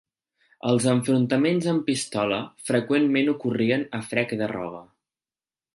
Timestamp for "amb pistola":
1.73-2.41